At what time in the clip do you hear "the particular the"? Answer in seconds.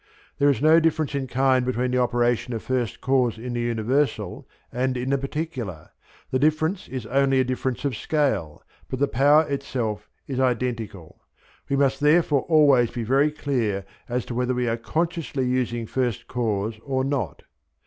5.11-6.39